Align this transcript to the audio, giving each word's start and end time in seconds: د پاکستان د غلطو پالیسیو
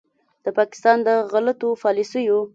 د 0.43 0.47
پاکستان 0.59 0.97
د 1.07 1.09
غلطو 1.31 1.69
پالیسیو 1.83 2.39